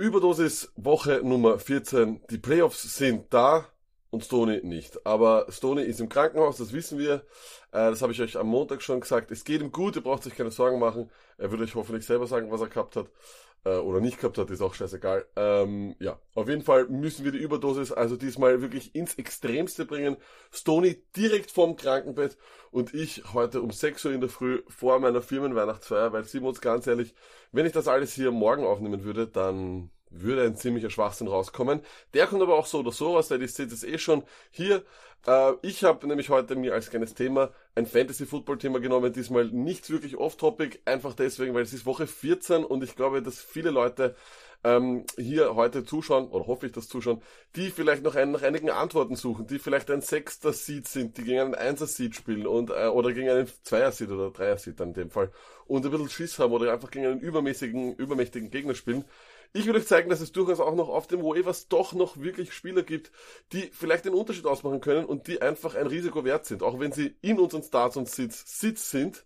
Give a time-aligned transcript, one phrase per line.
[0.00, 2.22] Überdosis Woche Nummer 14.
[2.30, 3.66] Die Playoffs sind da
[4.08, 5.06] und Stoney nicht.
[5.06, 7.16] Aber Stoney ist im Krankenhaus, das wissen wir.
[7.70, 9.30] Äh, das habe ich euch am Montag schon gesagt.
[9.30, 11.10] Es geht ihm gut, ihr braucht euch keine Sorgen machen.
[11.36, 13.10] Er wird euch hoffentlich selber sagen, was er gehabt hat.
[13.64, 15.26] Äh, oder nicht gehabt hat, ist auch scheißegal.
[15.36, 20.16] Ähm, ja, auf jeden Fall müssen wir die Überdosis also diesmal wirklich ins Extremste bringen.
[20.50, 22.38] Stoney direkt vorm Krankenbett
[22.70, 26.62] und ich heute um 6 Uhr in der Früh vor meiner Firmenweihnachtsfeier, weil sie uns
[26.62, 27.14] ganz ehrlich,
[27.52, 31.80] wenn ich das alles hier morgen aufnehmen würde, dann würde ein ziemlicher Schwachsinn rauskommen.
[32.14, 34.84] Der kommt aber auch so oder so raus, denn ich sehe das eh schon hier.
[35.26, 40.16] Äh, ich habe nämlich heute mir als kleines Thema ein Fantasy-Football-Thema genommen, diesmal nicht wirklich
[40.16, 44.16] off-topic, einfach deswegen, weil es ist Woche 14 und ich glaube, dass viele Leute
[44.62, 47.22] ähm, hier heute zuschauen, oder hoffe ich, dass zuschauen,
[47.56, 51.24] die vielleicht noch ein, nach einigen Antworten suchen, die vielleicht ein sechster Seed sind, die
[51.24, 54.80] gegen einen Einser Seed spielen und äh, oder gegen einen Zweier Seed oder Dreier Seed
[54.80, 55.30] in dem Fall
[55.66, 59.04] und ein bisschen Schiss haben oder einfach gegen einen übermäßigen, übermächtigen Gegner spielen.
[59.52, 62.52] Ich will euch zeigen, dass es durchaus auch noch auf dem Waivers doch noch wirklich
[62.52, 63.10] Spieler gibt,
[63.52, 66.92] die vielleicht den Unterschied ausmachen können und die einfach ein Risiko wert sind, auch wenn
[66.92, 69.24] sie in unseren Starts und Sits Sits sind,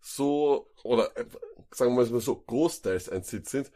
[0.00, 1.24] so, oder äh,
[1.70, 3.70] sagen wir mal so, großteils ein Sitz sind,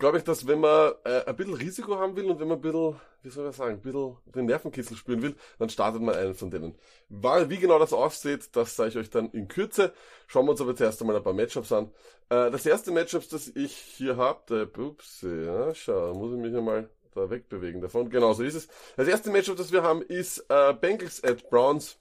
[0.00, 2.62] glaube ich, dass wenn man äh, ein bisschen Risiko haben will und wenn man ein
[2.62, 6.34] bisschen, wie soll ich sagen, ein bisschen den Nervenkitzel spüren will, dann startet man einen
[6.34, 6.74] von denen.
[7.08, 9.92] Weil, wie genau das aussieht, das zeige ich euch dann in Kürze.
[10.26, 11.92] Schauen wir uns aber zuerst einmal ein paar Matchups an.
[12.30, 16.56] Äh, das erste Matchup, das ich hier habe, der ups, ja, schau, muss ich mich
[16.56, 18.08] einmal da wegbewegen davon.
[18.10, 18.68] Genau so ist es.
[18.96, 21.98] Das erste Matchup, das wir haben, ist äh, Bengals at Browns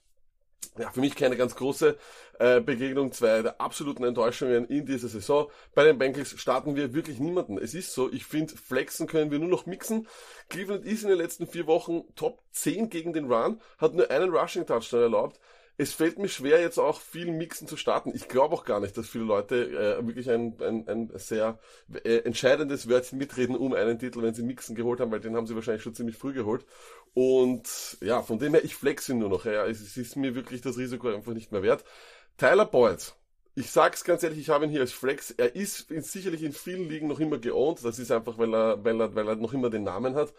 [0.77, 1.97] ja, für mich keine ganz große
[2.39, 5.49] äh, Begegnung, zwei der absoluten Enttäuschungen in dieser Saison.
[5.75, 7.57] Bei den Bengals starten wir wirklich niemanden.
[7.57, 10.07] Es ist so, ich finde, flexen können wir nur noch mixen.
[10.47, 14.29] Cleveland ist in den letzten vier Wochen Top 10 gegen den Run, hat nur einen
[14.33, 15.39] Rushing Touchdown erlaubt
[15.79, 18.11] es fällt mir schwer, jetzt auch viel Mixen zu starten.
[18.13, 19.55] Ich glaube auch gar nicht, dass viele Leute
[19.99, 21.57] äh, wirklich ein, ein, ein sehr
[22.03, 25.47] äh, entscheidendes Wörtchen mitreden um einen Titel, wenn sie Mixen geholt haben, weil den haben
[25.47, 26.65] sie wahrscheinlich schon ziemlich früh geholt.
[27.13, 29.45] Und ja, von dem her, ich flex ihn nur noch.
[29.45, 31.85] Ja, es ist mir wirklich das Risiko einfach nicht mehr wert.
[32.37, 33.15] Tyler Boyd.
[33.55, 35.31] Ich sag's ganz ehrlich, ich habe ihn hier als Flex.
[35.31, 37.85] Er ist sicherlich in vielen Ligen noch immer geowned.
[37.85, 40.33] Das ist einfach, weil er, weil er, weil er noch immer den Namen hat.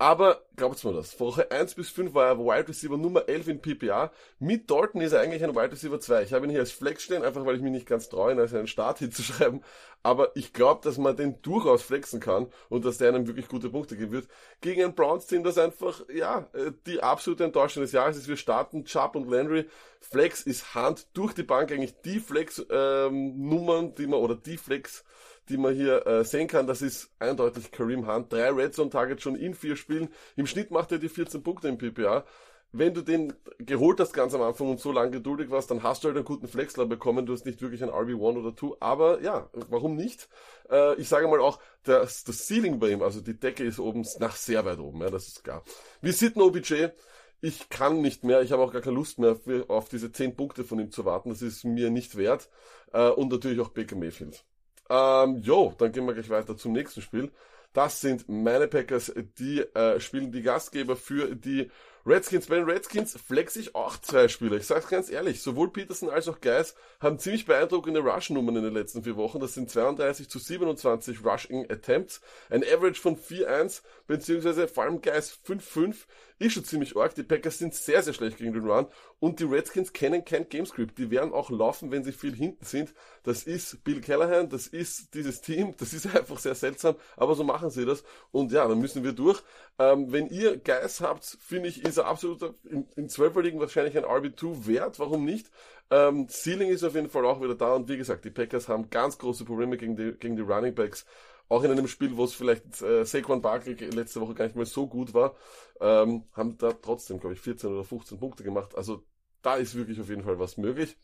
[0.00, 3.60] Aber glaubt's mir das, Woche 1 bis 5 war er Wide Receiver Nummer 11 in
[3.60, 4.10] PPA.
[4.38, 6.22] Mit Dalton ist er eigentlich ein Wide Receiver 2.
[6.22, 8.40] Ich habe ihn hier als Flex stehen, einfach weil ich mich nicht ganz traue, ihn
[8.40, 9.62] als einen Start hinzuschreiben.
[10.02, 13.68] Aber ich glaube, dass man den durchaus flexen kann und dass der einem wirklich gute
[13.68, 14.28] Punkte geben wird.
[14.62, 18.26] Gegen ein Browns-Team, das einfach, ja, äh, die absolute Enttäuschung des Jahres ist.
[18.26, 19.66] Wir starten Chubb und Landry.
[20.00, 25.04] Flex ist Hand durch die Bank eigentlich die Flex-Nummern, ähm, die man, oder die Flex-
[25.50, 28.32] die man hier äh, sehen kann, das ist eindeutig Kareem Hunt.
[28.32, 30.08] Drei Red Zone Targets schon in vier Spielen.
[30.36, 32.24] Im Schnitt macht er die 14 Punkte im PPA.
[32.72, 36.04] Wenn du den geholt hast ganz am Anfang und so lange geduldig warst, dann hast
[36.04, 37.26] du halt einen guten Flexler bekommen.
[37.26, 38.76] Du hast nicht wirklich ein RB1 oder 2.
[38.78, 40.28] Aber ja, warum nicht?
[40.70, 44.06] Äh, ich sage mal auch, das, das Ceiling bei ihm, also die Decke ist oben
[44.20, 45.00] nach sehr weit oben.
[45.00, 45.64] Ja, das ist klar.
[46.00, 46.90] Wir sitten OBJ
[47.42, 49.36] ich kann nicht mehr, ich habe auch gar keine Lust mehr
[49.68, 52.48] auf diese 10 Punkte von ihm zu warten, das ist mir nicht wert.
[52.92, 54.44] Äh, und natürlich auch Baker Mayfield.
[54.90, 57.30] Ähm, jo, dann gehen wir gleich weiter zum nächsten Spiel.
[57.72, 61.70] Das sind meine Packers, die äh, spielen die Gastgeber für die
[62.04, 62.46] Redskins.
[62.46, 64.56] Bei den Redskins flex ich auch zwei Spieler.
[64.56, 68.74] Ich sag's ganz ehrlich, sowohl Peterson als auch Geis haben ziemlich beeindruckende Rush-Nummern in den
[68.74, 69.38] letzten vier Wochen.
[69.38, 72.20] Das sind 32 zu 27 Rushing Attempts.
[72.48, 75.94] Ein Average von 4-1, beziehungsweise vor allem Geis 5-5
[76.40, 77.14] ist schon ziemlich arg.
[77.14, 78.86] Die Packers sind sehr, sehr schlecht gegen den Run
[79.20, 80.98] und die Redskins kennen kein Gamescript.
[80.98, 82.94] Die werden auch laufen, wenn sie viel hinten sind.
[83.22, 87.44] Das ist Bill Callahan, das ist dieses Team, das ist einfach sehr seltsam, aber so
[87.44, 88.02] machen sie das.
[88.32, 89.42] Und ja, dann müssen wir durch.
[89.78, 93.96] Ähm, wenn ihr Geist habt, finde ich, ist er absolut in, in 12 Ligen wahrscheinlich
[93.96, 94.98] ein RB2 wert.
[94.98, 95.50] Warum nicht?
[95.90, 98.90] Ähm, Ceiling ist auf jeden Fall auch wieder da und wie gesagt, die Packers haben
[98.90, 101.04] ganz große Probleme gegen die, gegen die Running Backs
[101.50, 104.66] auch in einem Spiel, wo es vielleicht äh, Saquon Barkley letzte Woche gar nicht mehr
[104.66, 105.34] so gut war,
[105.80, 108.76] ähm, haben da trotzdem, glaube ich, 14 oder 15 Punkte gemacht.
[108.76, 109.02] Also
[109.42, 110.96] da ist wirklich auf jeden Fall was möglich.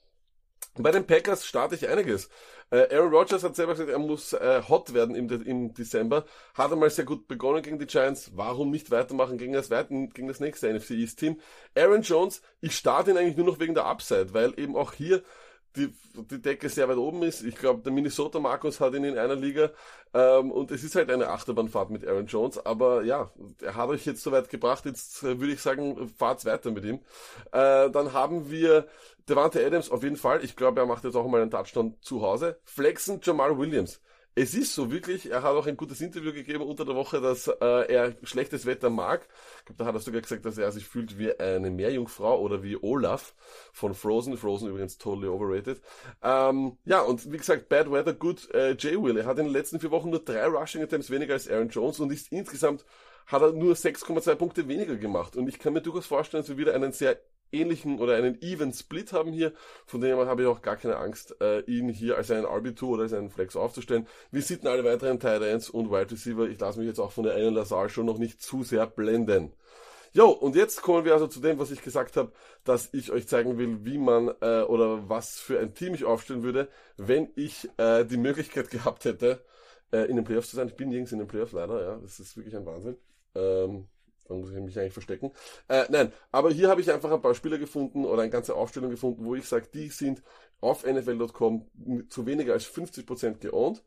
[0.78, 2.28] Bei den Packers starte ich einiges.
[2.70, 6.26] Äh, Aaron Rodgers hat selber gesagt, er muss äh, hot werden im, im Dezember.
[6.54, 8.32] Hat einmal sehr gut begonnen gegen die Giants.
[8.34, 11.40] Warum nicht weitermachen gegen das, gegen das nächste NFC East Team?
[11.74, 15.22] Aaron Jones, ich starte ihn eigentlich nur noch wegen der Upside, weil eben auch hier
[15.76, 15.94] die,
[16.30, 17.42] die Decke sehr weit oben ist.
[17.42, 19.70] Ich glaube, der Minnesota Markus hat ihn in einer Liga.
[20.14, 22.64] Ähm, und es ist halt eine Achterbahnfahrt mit Aaron Jones.
[22.64, 23.30] Aber ja,
[23.62, 24.84] er hat euch jetzt so weit gebracht.
[24.86, 27.00] Jetzt äh, würde ich sagen, fahrt's weiter mit ihm.
[27.52, 28.88] Äh, dann haben wir
[29.28, 30.44] Devante Adams auf jeden Fall.
[30.44, 32.58] Ich glaube, er macht jetzt auch mal einen Touchdown zu Hause.
[32.64, 34.00] Flexen Jamal Williams.
[34.38, 37.48] Es ist so wirklich, er hat auch ein gutes Interview gegeben unter der Woche, dass
[37.48, 37.54] äh,
[37.90, 39.26] er schlechtes Wetter mag.
[39.60, 42.62] Ich glaub, da hat er sogar gesagt, dass er sich fühlt wie eine Meerjungfrau oder
[42.62, 43.34] wie Olaf
[43.72, 44.36] von Frozen.
[44.36, 45.80] Frozen übrigens totally overrated.
[46.22, 49.16] Ähm, ja, und wie gesagt, Bad Weather, good äh, Jay Will.
[49.16, 51.98] Er hat in den letzten vier Wochen nur drei Rushing Attempts weniger als Aaron Jones
[52.00, 52.84] und ist insgesamt
[53.26, 55.34] hat er nur 6,2 Punkte weniger gemacht.
[55.34, 57.18] Und ich kann mir durchaus vorstellen, dass wir wieder einen sehr
[57.52, 59.52] ähnlichen oder einen Even Split haben hier.
[59.86, 62.82] Von dem her habe ich auch gar keine Angst, äh, ihn hier als einen RB2
[62.84, 64.06] oder als einen Flex aufzustellen.
[64.30, 66.48] Wir sitten alle weiteren Tight und Wide Receiver.
[66.48, 69.52] Ich lasse mich jetzt auch von der einen Lazar schon noch nicht zu sehr blenden.
[70.12, 72.32] Jo, und jetzt kommen wir also zu dem, was ich gesagt habe,
[72.64, 76.42] dass ich euch zeigen will, wie man äh, oder was für ein Team ich aufstellen
[76.42, 79.44] würde, wenn ich äh, die Möglichkeit gehabt hätte,
[79.92, 80.68] äh, in den Playoffs zu sein.
[80.68, 82.96] Ich bin nirgends in den Playoffs leider, ja, das ist wirklich ein Wahnsinn.
[83.34, 83.88] Ähm,
[84.28, 85.32] dann muss ich mich eigentlich verstecken.
[85.68, 88.90] Äh, nein, aber hier habe ich einfach ein paar Spieler gefunden oder eine ganze Aufstellung
[88.90, 90.22] gefunden, wo ich sage, die sind
[90.60, 91.66] auf NFL.com
[92.08, 93.82] zu weniger als 50% geowned.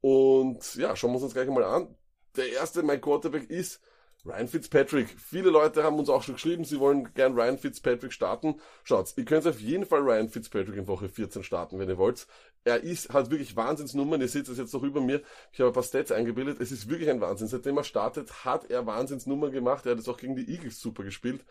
[0.00, 1.94] Und ja, schauen wir uns das gleich mal an.
[2.36, 3.80] Der erste, mein Quarterback ist
[4.26, 5.08] Ryan Fitzpatrick.
[5.18, 8.60] Viele Leute haben uns auch schon geschrieben, sie wollen gern Ryan Fitzpatrick starten.
[8.84, 12.26] Schaut, ihr könnt auf jeden Fall Ryan Fitzpatrick in Woche 14 starten, wenn ihr wollt.
[12.64, 14.20] Er ist, hat wirklich Wahnsinnsnummern.
[14.20, 15.22] Ihr seht es jetzt noch über mir.
[15.52, 16.60] Ich habe ein paar Stats eingebildet.
[16.60, 17.48] Es ist wirklich ein Wahnsinn.
[17.48, 19.86] Seitdem er startet, hat er Wahnsinnsnummern gemacht.
[19.86, 21.42] Er hat es auch gegen die Eagles super gespielt.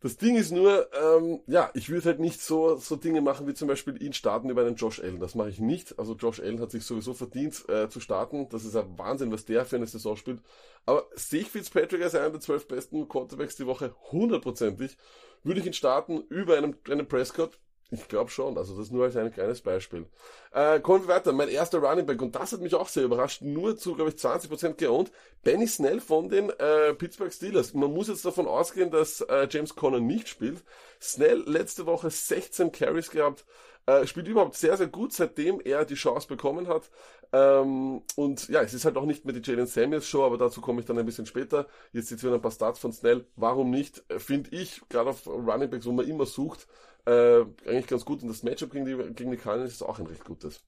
[0.00, 3.54] Das Ding ist nur, ähm, ja, ich würde halt nicht so, so Dinge machen wie
[3.54, 5.20] zum Beispiel ihn starten über einen Josh Allen.
[5.20, 5.98] Das mache ich nicht.
[5.98, 8.48] Also Josh Allen hat sich sowieso verdient äh, zu starten.
[8.50, 10.42] Das ist ein Wahnsinn, was der für eine Saison spielt.
[10.84, 14.98] Aber sehe ich Fitzpatrick als einer der zwölf besten Quarterbacks die Woche hundertprozentig,
[15.42, 17.58] würde ich ihn starten über einen, einen Prescott.
[17.90, 20.06] Ich glaube schon, also das nur als ein kleines Beispiel.
[20.50, 21.32] Äh, kommen wir weiter.
[21.32, 24.16] Mein erster Running Back, und das hat mich auch sehr überrascht, nur zu, glaube ich,
[24.16, 25.12] 20% geowned.
[25.44, 27.74] Benny Snell von den äh, Pittsburgh Steelers.
[27.74, 30.64] Man muss jetzt davon ausgehen, dass äh, James Conner nicht spielt.
[31.00, 33.44] Snell letzte Woche 16 Carries gehabt,
[33.86, 36.90] äh, spielt überhaupt sehr, sehr gut, seitdem er die Chance bekommen hat.
[37.32, 40.60] Ähm, und ja, es ist halt auch nicht mehr die Jalen Samuels Show, aber dazu
[40.60, 41.66] komme ich dann ein bisschen später.
[41.92, 43.26] Jetzt jetzt wieder ein paar Starts von Snell.
[43.36, 44.02] Warum nicht?
[44.08, 46.66] Äh, finde ich, gerade auf Running Backs, wo man immer sucht,
[47.06, 48.22] äh, eigentlich ganz gut.
[48.22, 50.62] Und das Matchup gegen die, gegen die Cardinals ist auch ein recht gutes.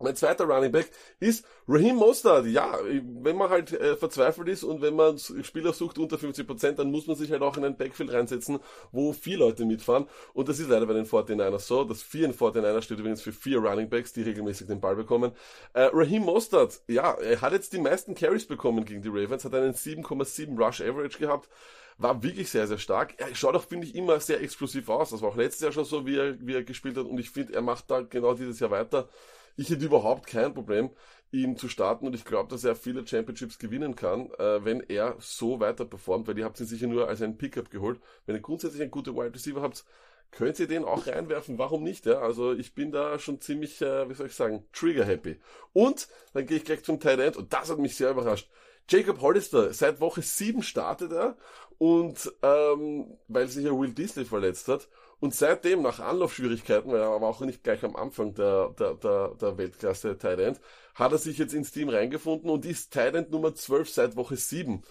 [0.00, 2.46] Mein zweiter Running Back ist Raheem Mostard.
[2.46, 6.92] Ja, wenn man halt äh, verzweifelt ist und wenn man Spieler sucht unter 50%, dann
[6.92, 8.60] muss man sich halt auch in ein Backfield reinsetzen,
[8.92, 10.06] wo vier Leute mitfahren.
[10.34, 11.82] Und das ist leider bei den 49ers so.
[11.82, 15.32] Das 4 in 49ers steht übrigens für vier Running Backs, die regelmäßig den Ball bekommen.
[15.72, 19.54] Äh, Raheem Mostard, ja, er hat jetzt die meisten Carries bekommen gegen die Ravens, hat
[19.54, 21.48] einen 7,7 Rush Average gehabt
[21.98, 23.14] war wirklich sehr, sehr stark.
[23.18, 25.10] Er schaut auch, finde ich, immer sehr explosiv aus.
[25.10, 27.06] Das war auch letztes Jahr schon so, wie er, wie er gespielt hat.
[27.06, 29.08] Und ich finde, er macht da genau dieses Jahr weiter.
[29.56, 30.90] Ich hätte überhaupt kein Problem,
[31.32, 32.06] ihn zu starten.
[32.06, 36.28] Und ich glaube, dass er viele Championships gewinnen kann, äh, wenn er so weiter performt,
[36.28, 38.00] weil ihr habt ihn sicher nur als einen Pickup geholt.
[38.26, 39.84] Wenn ihr grundsätzlich einen guten Wide Receiver habt,
[40.30, 41.58] könnt ihr den auch reinwerfen.
[41.58, 42.06] Warum nicht?
[42.06, 42.20] Ja?
[42.20, 45.40] Also ich bin da schon ziemlich, äh, wie soll ich sagen, trigger happy.
[45.72, 48.48] Und dann gehe ich gleich zum Tight End und das hat mich sehr überrascht.
[48.90, 51.36] Jacob Hollister, seit Woche 7 startet er
[51.78, 54.88] und ähm, weil sich ja Will Disley verletzt hat
[55.20, 59.34] und seitdem nach Anlaufschwierigkeiten, weil er aber auch nicht gleich am Anfang der, der, der,
[59.40, 60.60] der Weltklasse Tight
[60.94, 64.82] hat er sich jetzt ins Team reingefunden und ist Tight Nummer 12 seit Woche 7.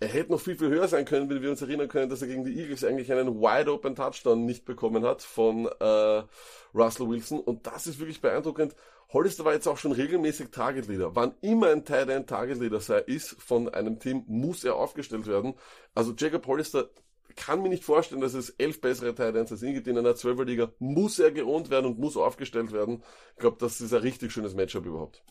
[0.00, 2.28] Er hätte noch viel, viel höher sein können, wenn wir uns erinnern können, dass er
[2.28, 6.22] gegen die Eagles eigentlich einen Wide Open Touchdown nicht bekommen hat von äh,
[6.74, 7.40] Russell Wilson.
[7.40, 8.74] Und das ist wirklich beeindruckend.
[9.14, 11.14] Hollister war jetzt auch schon regelmäßig Target Leader.
[11.14, 15.26] Wann immer ein Tight End Target Leader sei, ist von einem Team, muss er aufgestellt
[15.26, 15.54] werden.
[15.94, 16.90] Also Jacob Hollister
[17.36, 20.16] kann mir nicht vorstellen, dass es elf bessere Tight Ends als ihn gibt in einer
[20.16, 20.72] Zwölferliga.
[20.80, 23.02] Muss er geohnt werden und muss aufgestellt werden.
[23.34, 25.22] Ich glaube, das ist ein richtig schönes Matchup überhaupt.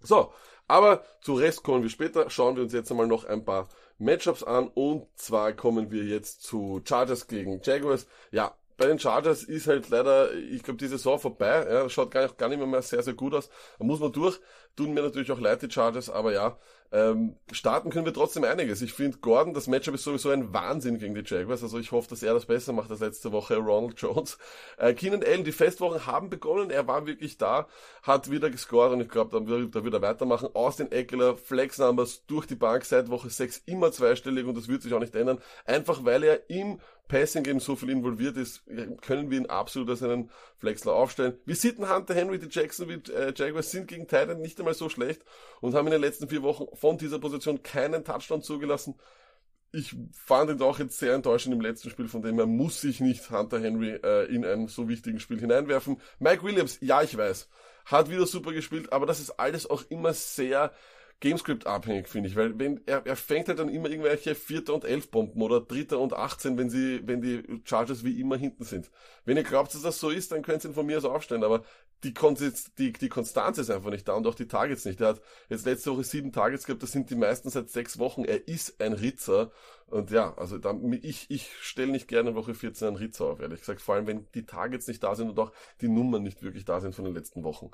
[0.00, 0.32] So,
[0.66, 2.30] aber zu Rest kommen wir später.
[2.30, 3.68] Schauen wir uns jetzt einmal noch ein paar
[3.98, 4.68] Matchups an.
[4.68, 8.06] Und zwar kommen wir jetzt zu Chargers gegen Jaguars.
[8.30, 11.66] Ja, bei den Chargers ist halt leider, ich glaube, die Saison vorbei.
[11.70, 13.48] Ja, schaut gar nicht, gar nicht mehr, mehr sehr, sehr gut aus.
[13.78, 14.40] Da muss man durch.
[14.76, 16.58] Tun mir natürlich auch leid, die Chargers, aber ja,
[16.92, 18.80] ähm, starten können wir trotzdem einiges.
[18.80, 21.62] Ich finde, Gordon, das Matchup ist sowieso ein Wahnsinn gegen die Jaguars.
[21.62, 24.38] Also ich hoffe, dass er das besser macht als letzte Woche Ronald Jones.
[24.78, 26.70] Äh, Keenan Allen, die Festwochen haben begonnen.
[26.70, 27.66] Er war wirklich da,
[28.02, 30.48] hat wieder gescored und ich glaube, da, da wird er weitermachen.
[30.54, 34.82] Austin Eckler, Flex Numbers durch die Bank seit Woche 6 immer zweistellig und das wird
[34.82, 35.38] sich auch nicht ändern.
[35.64, 38.62] Einfach weil er im Passing Game so viel involviert ist,
[39.02, 41.38] können wir ihn absolut als einen Flexler aufstellen.
[41.44, 45.22] Wir sitten Hunter Henry, die Jacksonville äh, Jaguars sind gegen Titan nicht einmal so schlecht
[45.60, 48.94] und haben in den letzten vier Wochen von dieser Position keinen Touchdown zugelassen.
[49.72, 53.00] Ich fand ihn auch jetzt sehr enttäuschend im letzten Spiel, von dem her muss sich
[53.00, 56.00] nicht Hunter Henry äh, in ein so wichtigen Spiel hineinwerfen.
[56.20, 57.48] Mike Williams, ja, ich weiß,
[57.86, 60.72] hat wieder super gespielt, aber das ist alles auch immer sehr
[61.20, 64.84] Gamescript abhängig, finde ich, weil wenn er, er fängt halt dann immer irgendwelche Vierter und
[64.84, 68.90] Elf Bomben oder Dritter und 18, wenn sie, wenn die Chargers wie immer hinten sind.
[69.24, 71.44] Wenn ihr glaubt, dass das so ist, dann könnt ihr ihn von mir aus aufstellen,
[71.44, 71.64] aber
[72.04, 75.00] die, Konsistenz, die, die Konstanz ist einfach nicht da und auch die Targets nicht.
[75.00, 78.24] Er hat jetzt letzte Woche sieben Targets gehabt, das sind die meisten seit sechs Wochen.
[78.24, 79.50] Er ist ein Ritzer.
[79.94, 83.60] Und ja, also da, ich, ich stelle nicht gerne Woche 14 einen Ritzer auf, ehrlich
[83.60, 83.80] gesagt.
[83.80, 86.80] Vor allem, wenn die Targets nicht da sind und auch die Nummern nicht wirklich da
[86.80, 87.70] sind von den letzten Wochen.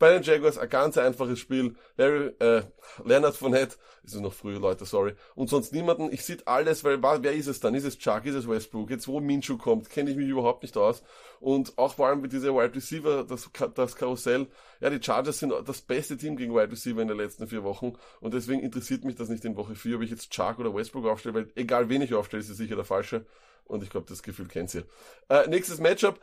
[0.00, 1.76] Bei den Jaguars ein ganz einfaches Spiel.
[1.98, 2.62] Larry, äh,
[3.04, 5.12] Leonard Fournette, ist es noch früher, Leute, sorry.
[5.34, 6.10] Und sonst niemanden.
[6.10, 7.74] Ich sehe alles, weil wer ist es dann?
[7.74, 8.24] Ist es Chuck?
[8.24, 8.88] Ist es Westbrook?
[8.88, 11.02] Jetzt wo Minshew kommt, kenne ich mich überhaupt nicht aus.
[11.38, 14.46] Und auch vor allem mit dieser Wide Receiver, das, das Karussell.
[14.80, 17.92] Ja, die Chargers sind das beste Team gegen Wide Receiver in den letzten vier Wochen.
[18.20, 21.04] Und deswegen interessiert mich das nicht in Woche 4, ob ich jetzt Chuck oder Westbrook
[21.06, 23.24] aufstelle, weil egal wen ich aufstelle, ist es sicher der falsche.
[23.66, 24.84] Und ich glaube, das Gefühl kennt ihr.
[25.28, 26.18] Äh, nächstes Matchup.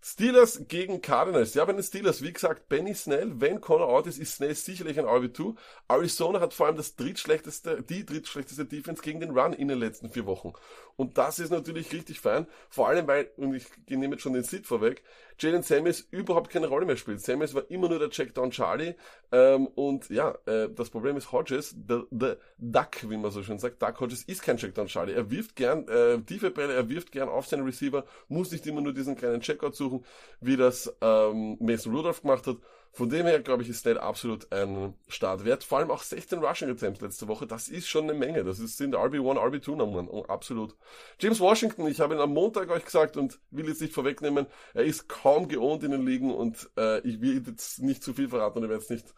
[0.00, 1.54] Steelers gegen Cardinals.
[1.54, 4.98] Ja, bei den Steelers, wie gesagt, Benny Snell, wenn Connor out ist, ist Snell sicherlich
[4.98, 5.56] ein RB2.
[5.88, 10.10] Arizona hat vor allem das drittschlechteste, die drittschlechteste Defense gegen den Run in den letzten
[10.10, 10.52] vier Wochen.
[10.96, 12.46] Und das ist natürlich richtig fein.
[12.70, 15.02] Vor allem, weil, und ich nehme jetzt schon den Sit vorweg,
[15.38, 17.20] Jalen Samuels überhaupt keine Rolle mehr spielt.
[17.20, 18.94] Samuels war immer nur der Checkdown Charlie.
[19.30, 23.58] Ähm, und ja, äh, das Problem ist Hodges, the, the Duck, wie man so schön
[23.58, 23.80] sagt.
[23.80, 25.12] Duck Hodges ist kein Checkdown Charlie.
[25.12, 28.80] Er wirft gern äh, tiefe Bälle, er wirft gern auf seinen Receiver, muss nicht immer
[28.80, 30.04] nur diesen kleinen Checkout suchen,
[30.40, 32.56] wie das ähm, Mason Rudolph gemacht hat.
[32.92, 35.62] Von dem her, glaube ich, ist Snell absolut ein Start wert.
[35.62, 37.46] Vor allem auch 16 Rushing Attempts letzte Woche.
[37.46, 38.42] Das ist schon eine Menge.
[38.44, 40.08] Das sind RB1, RB2 Nummern.
[40.08, 40.74] Oh, absolut.
[41.20, 44.46] James Washington, ich habe ihn am Montag euch gesagt und will jetzt nicht vorwegnehmen.
[44.74, 48.28] Er ist kaum geohnt in den Ligen und äh, ich will jetzt nicht zu viel
[48.28, 49.14] verraten und ich werde jetzt nicht,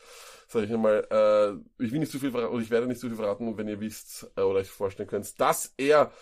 [0.48, 3.06] sage ich einmal, äh, ich will nicht zu viel verraten, oder ich werde nicht zu
[3.06, 6.12] viel verraten, wenn ihr wisst äh, oder euch vorstellen könnt, dass er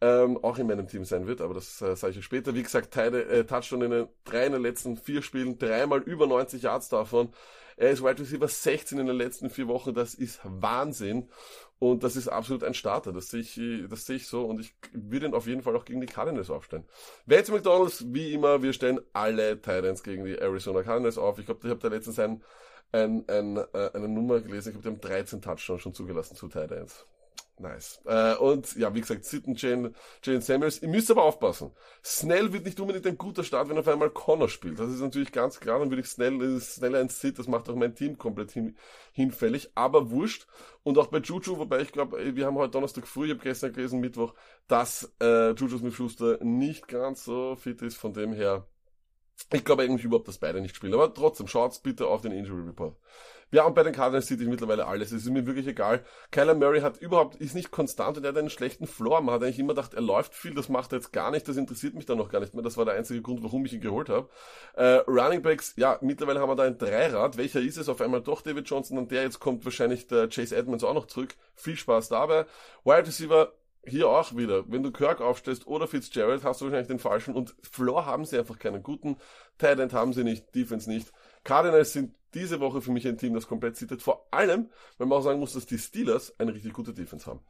[0.00, 2.54] ähm, auch in meinem Team sein wird, aber das äh, sage ich später.
[2.54, 6.26] Wie gesagt, Teile, äh, Touchdown in den drei in den letzten vier Spielen, dreimal über
[6.26, 7.30] 90 Yards davon.
[7.76, 11.28] Er ist Wide Receiver 16 in den letzten vier Wochen, das ist Wahnsinn.
[11.80, 14.74] Und das ist absolut ein Starter, das sehe ich, das sehe ich so und ich
[14.92, 16.84] würde ihn auf jeden Fall auch gegen die Cardinals aufstellen.
[17.26, 21.38] Vance McDonalds, wie immer, wir stellen alle Titans gegen die Arizona Cardinals auf.
[21.38, 22.42] Ich glaube, ich habe da letztens ein,
[22.90, 26.48] ein, ein, äh, eine Nummer gelesen, ich habe, die haben 13 Touchdowns schon zugelassen zu
[26.48, 27.06] Titans.
[27.60, 28.00] Nice.
[28.04, 30.80] Äh, und ja, wie gesagt, Sitten Jane, Jane Samuels.
[30.80, 31.72] Ihr müsst aber aufpassen.
[32.04, 34.78] Snell wird nicht unbedingt ein guter Start, wenn auf einmal Connor spielt.
[34.78, 35.80] Das ist natürlich ganz klar.
[35.80, 38.76] Dann würde ich Snell, Snell ein Sit, das macht auch mein Team komplett hin,
[39.12, 39.72] hinfällig.
[39.74, 40.46] Aber wurscht.
[40.84, 43.72] Und auch bei Juju, wobei ich glaube, wir haben heute Donnerstag früh, ich habe gestern
[43.72, 44.34] gelesen, Mittwoch,
[44.68, 47.96] dass äh, Juju Smith-Schuster nicht ganz so fit ist.
[47.96, 48.68] Von dem her,
[49.52, 50.94] ich glaube eigentlich überhaupt, dass beide nicht spielen.
[50.94, 52.96] Aber trotzdem, schaut's bitte auf den Injury Report.
[53.50, 55.10] Ja, und bei den Cardinals sieht ich mittlerweile alles.
[55.10, 56.04] Es ist mir wirklich egal.
[56.30, 59.22] Kyler Murray hat überhaupt, ist nicht konstant und er hat einen schlechten Floor.
[59.22, 61.56] Man hat eigentlich immer gedacht, er läuft viel, das macht er jetzt gar nicht, das
[61.56, 62.62] interessiert mich dann noch gar nicht mehr.
[62.62, 64.28] Das war der einzige Grund, warum ich ihn geholt habe.
[64.74, 67.38] Äh, Running Backs, ja, mittlerweile haben wir da ein Dreirad.
[67.38, 67.88] Welcher ist es?
[67.88, 71.06] Auf einmal doch David Johnson und der jetzt kommt wahrscheinlich der Chase Edmonds auch noch
[71.06, 71.34] zurück.
[71.54, 72.44] Viel Spaß dabei.
[72.84, 73.52] Wide Receiver,
[73.86, 77.54] hier auch wieder, wenn du Kirk aufstellst oder Fitzgerald, hast du wahrscheinlich den falschen und
[77.62, 79.16] Floor haben sie einfach keinen guten,
[79.56, 81.12] Talent haben sie nicht, Defense nicht.
[81.44, 84.02] Cardinals sind diese Woche für mich ein Team, das komplett zittert.
[84.02, 87.40] Vor allem, wenn man auch sagen muss, dass die Steelers eine richtig gute Defense haben.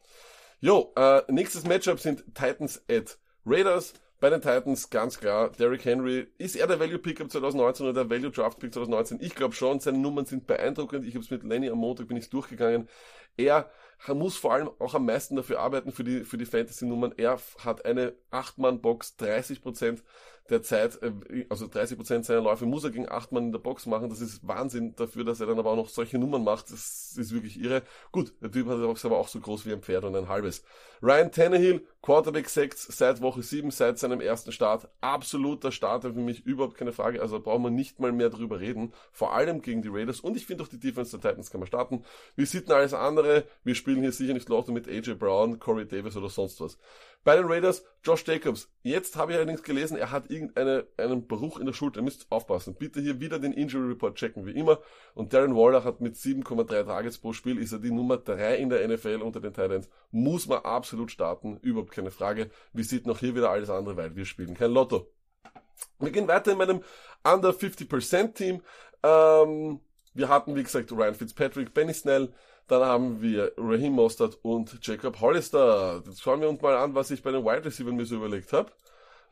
[0.60, 3.94] Jo, äh, nächstes Matchup sind Titans at Raiders.
[4.20, 8.10] Bei den Titans ganz klar, Derrick Henry, ist er der Value Pickup 2019 oder der
[8.10, 9.20] Value Draft Pick 2019?
[9.20, 11.06] Ich glaube schon, seine Nummern sind beeindruckend.
[11.06, 12.88] Ich habe es mit Lenny am Montag bin ich durchgegangen.
[13.36, 13.70] Er
[14.08, 17.14] muss vor allem auch am meisten dafür arbeiten für die für die Fantasy Nummern.
[17.16, 19.60] Er hat eine 8 Mann Box, 30
[20.50, 21.12] der Zeit, äh,
[21.48, 24.08] also 30% seiner Läufe muss er gegen 8 Mann in der Box machen.
[24.08, 26.70] Das ist Wahnsinn dafür, dass er dann aber auch noch solche Nummern macht.
[26.70, 27.82] Das ist wirklich irre.
[28.12, 30.64] Gut, der Typ hat ist aber auch so groß wie ein Pferd und ein halbes.
[31.02, 34.88] Ryan Tannehill, Quarterback 6 seit Woche 7, seit seinem ersten Start.
[35.00, 37.20] Absoluter Starter für mich, überhaupt keine Frage.
[37.20, 38.92] Also brauchen wir nicht mal mehr drüber reden.
[39.12, 40.20] Vor allem gegen die Raiders.
[40.20, 42.04] Und ich finde auch die Defense der Titans kann man starten.
[42.34, 43.44] Wir sitzen alles andere.
[43.64, 46.78] Wir spielen hier sicher nicht Lotto mit AJ Brown, Corey Davis oder sonst was.
[47.24, 48.70] Bei den Raiders, Josh Jacobs.
[48.82, 52.00] Jetzt habe ich allerdings gelesen, er hat irgendeinen Bruch in der Schulter.
[52.00, 52.74] Ihr müsst aufpassen.
[52.74, 54.80] Bitte hier wieder den Injury Report checken, wie immer.
[55.14, 58.70] Und Darren Waller hat mit 7,3 Targets pro Spiel, ist er die Nummer 3 in
[58.70, 59.88] der NFL unter den Titans.
[60.10, 61.58] Muss man absolut starten.
[61.58, 62.50] Überhaupt keine Frage.
[62.72, 65.10] Wir sieht noch hier wieder alles andere, weil wir spielen kein Lotto.
[65.98, 66.82] Wir gehen weiter in meinem
[67.24, 68.62] Under 50% Team.
[69.02, 69.80] Ähm,
[70.14, 72.32] wir hatten, wie gesagt, Ryan Fitzpatrick, Benny Snell,
[72.66, 76.02] dann haben wir Raheem Mostert und Jacob Hollister.
[76.04, 78.52] Jetzt schauen wir uns mal an, was ich bei den Wide Receivers mir so überlegt
[78.52, 78.70] habe.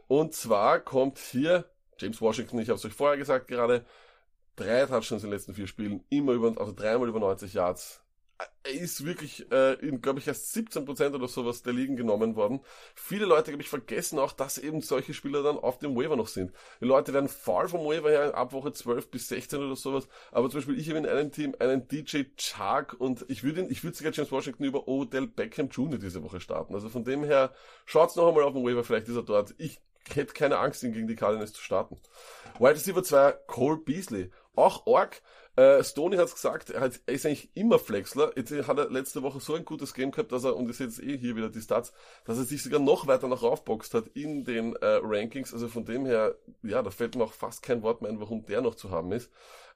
[0.09, 3.85] Und zwar kommt hier James Washington, ich habe es euch vorher gesagt gerade,
[4.55, 8.03] drei Touchdowns in den letzten vier Spielen, immer über, also dreimal über 90 Yards
[8.65, 12.61] er ist wirklich äh, in, glaube ich, erst 17% oder sowas der Ligen genommen worden.
[12.95, 16.27] Viele Leute, glaube ich, vergessen auch, dass eben solche Spieler dann auf dem Waiver noch
[16.27, 16.53] sind.
[16.81, 20.09] Die Leute werden faul vom Waiver her ab Woche 12 bis 16 oder sowas.
[20.33, 23.83] Aber zum Beispiel, ich habe in einem Team einen DJ Chark und ich würde ich
[23.85, 25.99] würde sogar James Washington über Odell Beckham Jr.
[25.99, 26.75] diese Woche starten.
[26.75, 27.55] Also von dem her,
[27.87, 29.55] schaut's noch einmal auf dem Waiver, vielleicht ist er dort.
[29.59, 29.81] Ich
[30.15, 31.99] hätte keine Angst, ihn gegen die Cardinals zu starten.
[32.59, 34.31] Wide Receiver 2, Cole Beasley.
[34.55, 35.21] Auch Org.
[35.57, 38.31] Äh, Stoney hat's gesagt, er, ist eigentlich immer Flexler.
[38.37, 40.87] Jetzt hat er letzte Woche so ein gutes Game gehabt, dass er, und ich sehe
[40.87, 41.93] jetzt eh hier wieder die Stats,
[42.25, 45.55] dass er sich sogar noch weiter nach raufboxt hat in den äh, Rankings.
[45.55, 48.45] Also von dem her, ja, da fällt mir auch fast kein Wort mehr ein, warum
[48.45, 49.31] der noch zu haben ist.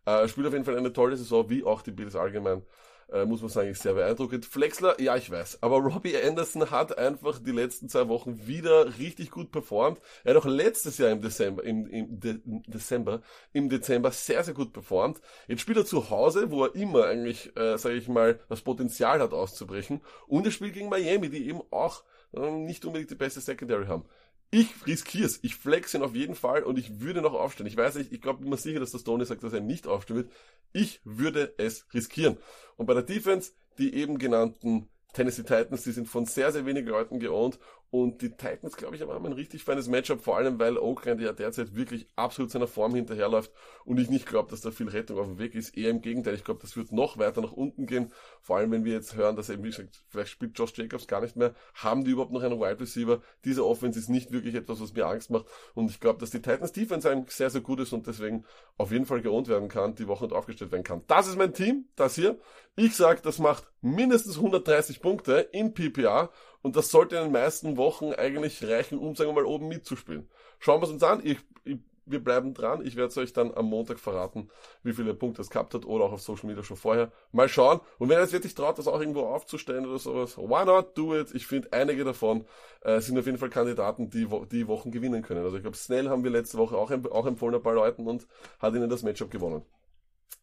[0.05, 2.63] Äh, spielt auf jeden Fall eine tolle Saison, wie auch die Bills allgemein
[3.13, 4.47] äh, muss man sagen, ist sehr beeindruckend.
[4.47, 5.63] Flexler, ja, ich weiß.
[5.63, 10.01] Aber Robbie Anderson hat einfach die letzten zwei Wochen wieder richtig gut performt.
[10.25, 14.45] Er hat auch letztes Jahr im Dezember, im, im, De im Dezember, im Dezember sehr,
[14.45, 15.21] sehr gut performt.
[15.49, 19.21] Jetzt spielt er zu Hause, wo er immer eigentlich, äh, sage ich mal, das Potenzial
[19.21, 20.01] hat auszubrechen.
[20.27, 24.05] Und er spielt gegen Miami, die eben auch äh, nicht unbedingt die beste Secondary haben.
[24.53, 25.39] Ich riskier's.
[25.43, 27.67] Ich flex ihn auf jeden Fall und ich würde noch aufstehen.
[27.67, 30.17] Ich weiß nicht, ich glaube immer sicher, dass der Stoney sagt, dass er nicht aufstehen
[30.17, 30.33] wird.
[30.73, 32.37] Ich würde es riskieren.
[32.77, 36.89] Und bei der Defense, die eben genannten Tennessee Titans, die sind von sehr, sehr wenigen
[36.89, 37.59] Leuten geohnt
[37.91, 41.33] und die Titans, glaube ich, haben ein richtig feines Matchup, vor allem weil Oakland ja
[41.33, 43.51] derzeit wirklich absolut seiner Form hinterherläuft
[43.85, 45.77] und ich nicht glaube, dass da viel Rettung auf dem Weg ist.
[45.77, 48.13] Eher im Gegenteil, ich glaube, das wird noch weiter nach unten gehen.
[48.43, 51.21] Vor allem, wenn wir jetzt hören, dass eben, wie gesagt, vielleicht spielt Josh Jacobs gar
[51.21, 51.53] nicht mehr.
[51.75, 53.21] Haben die überhaupt noch einen Wide Receiver?
[53.45, 55.47] Diese Offense ist nicht wirklich etwas, was mir Angst macht.
[55.75, 58.45] Und ich glaube, dass die Titans Defense eigentlich sehr, sehr gut ist und deswegen
[58.77, 61.03] auf jeden Fall geohnt werden kann, die Woche und aufgestellt werden kann.
[61.09, 62.39] Das ist mein Team, das hier.
[62.77, 66.31] Ich sage, das macht mindestens 130 Punkte in PPA
[66.63, 70.29] und das sollte in den meisten Wochen eigentlich reichen, um, sagen wir mal, oben mitzuspielen.
[70.59, 71.21] Schauen wir es uns an.
[71.25, 72.85] Ich, ich, wir bleiben dran.
[72.85, 74.51] Ich werde es euch dann am Montag verraten,
[74.83, 77.13] wie viele Punkte es gehabt hat oder auch auf Social Media schon vorher.
[77.33, 77.81] Mal schauen.
[77.99, 81.17] Und wenn ihr jetzt wirklich traut, das auch irgendwo aufzustellen oder sowas, why not do
[81.17, 81.35] it?
[81.35, 82.45] Ich finde, einige davon
[82.83, 85.45] äh, sind auf jeden Fall Kandidaten, die die Wochen gewinnen können.
[85.45, 88.27] Also ich glaube, Snell haben wir letzte Woche auch, auch empfohlen ein paar Leuten und
[88.59, 89.63] hat ihnen das Matchup gewonnen.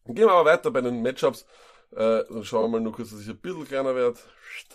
[0.06, 1.46] Gehen wir aber weiter bei den Matchups.
[1.92, 4.18] Äh, dann schauen wir mal nur kurz, dass ich ein bisschen kleiner werde.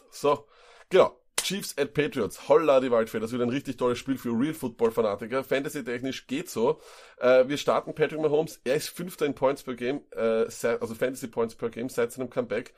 [0.10, 0.46] So,
[0.90, 1.23] genau.
[1.54, 2.50] Chiefs at Patriots.
[2.50, 3.20] Holla die Waldfee.
[3.20, 5.44] Das wird ein richtig tolles Spiel für Real Football Fanatiker.
[5.44, 6.82] Fantasy-technisch geht so.
[7.20, 8.60] Äh, wir starten Patrick Mahomes.
[8.64, 12.32] Er ist Fünfter in Points per Game, äh, also Fantasy Points per Game seit seinem
[12.32, 12.74] Comeback.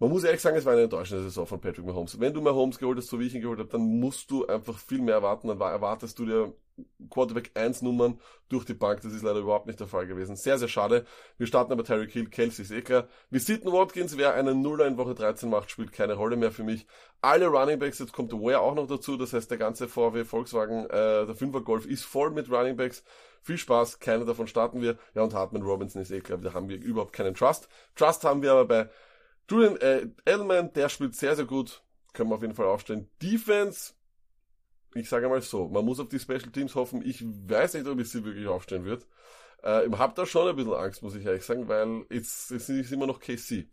[0.00, 2.20] Man muss ehrlich sagen, es war eine enttäuschende Saison von Patrick Mahomes.
[2.20, 4.78] Wenn du Mahomes geholt hast, so wie ich ihn geholt habe, dann musst du einfach
[4.78, 5.48] viel mehr erwarten.
[5.48, 6.54] Dann erwartest du dir
[7.10, 9.00] Quarterback 1 Nummern durch die Bank.
[9.02, 10.36] Das ist leider überhaupt nicht der Fall gewesen.
[10.36, 11.04] Sehr, sehr schade.
[11.36, 13.08] Wir starten aber Terry Hill, Kelsey ist eh klar.
[13.30, 16.62] Wir sitten Watkins, wer einen Nuller in Woche 13 macht, spielt keine Rolle mehr für
[16.62, 16.86] mich.
[17.20, 19.16] Alle Running Backs, jetzt kommt Ware auch noch dazu.
[19.16, 23.02] Das heißt, der ganze VW Volkswagen, äh, der 5er Golf ist voll mit Running Backs.
[23.42, 24.96] Viel Spaß, keiner davon starten wir.
[25.14, 27.68] Ja, und Hartman Robinson ist eh klar, da haben wir überhaupt keinen Trust.
[27.96, 28.90] Trust haben wir aber bei
[29.50, 31.82] Julian äh, Edelman, der spielt sehr, sehr gut.
[32.12, 33.08] Können wir auf jeden Fall aufstellen.
[33.22, 33.94] Defense,
[34.94, 37.02] ich sage mal so, man muss auf die Special Teams hoffen.
[37.04, 39.06] Ich weiß nicht, ob ich sie wirklich aufstellen wird.
[39.62, 42.68] Äh, ich habe da schon ein bisschen Angst, muss ich ehrlich sagen, weil jetzt, ist
[42.68, 43.68] immer noch KC.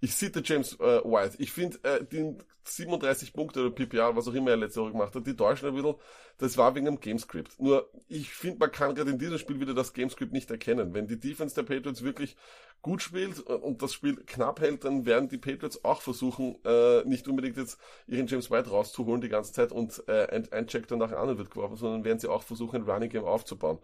[0.00, 1.36] Ich sitte James äh, White.
[1.38, 5.14] Ich finde, äh, die 37 Punkte oder PPR, was auch immer er letzte Woche gemacht
[5.14, 5.94] hat, die täuschen ein bisschen.
[6.38, 7.58] Das war wegen dem Gamescript.
[7.58, 10.94] Nur, ich finde, man kann gerade in diesem Spiel wieder das Gamescript nicht erkennen.
[10.94, 12.36] Wenn die Defense der Patriots wirklich
[12.80, 17.02] gut spielt äh, und das Spiel knapp hält, dann werden die Patriots auch versuchen, äh,
[17.04, 20.86] nicht unbedingt jetzt ihren James White rauszuholen die ganze Zeit und äh, ein, ein Check
[20.86, 23.78] dann nach anderen wird geworfen, sondern werden sie auch versuchen, ein Running Game aufzubauen.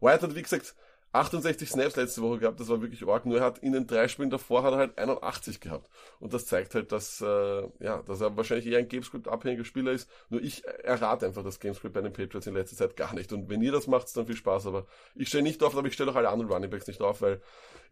[0.00, 0.74] White hat, wie gesagt,
[1.14, 3.24] 68 Snaps letzte Woche gehabt, das war wirklich arg.
[3.24, 5.88] Nur er hat in den drei Spielen davor hat er halt 81 gehabt.
[6.18, 10.10] Und das zeigt halt, dass, äh, ja, dass er wahrscheinlich eher ein Gamescript-abhängiger Spieler ist.
[10.28, 13.32] Nur ich errate einfach das Gamescript bei den Patriots in letzter Zeit gar nicht.
[13.32, 14.66] Und wenn ihr das macht, dann viel Spaß.
[14.66, 17.40] Aber ich stelle nicht auf, aber ich stelle auch alle anderen Runningbacks nicht auf, weil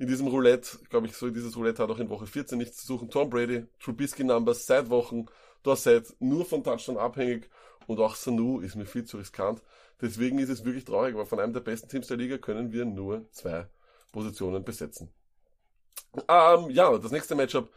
[0.01, 2.87] in diesem Roulette, glaube ich, so dieses Roulette hat auch in Woche 14 nichts zu
[2.87, 3.09] suchen.
[3.09, 5.27] Tom Brady, Trubisky Numbers seit Wochen,
[5.63, 7.49] Dorset nur von Touchdown abhängig
[7.87, 9.63] und auch Sanu ist mir viel zu riskant.
[10.03, 12.85] Deswegen ist es wirklich traurig, weil von einem der besten Teams der Liga können wir
[12.85, 13.69] nur zwei
[14.11, 15.11] Positionen besetzen.
[16.29, 17.71] Ähm, ja, das nächste Matchup.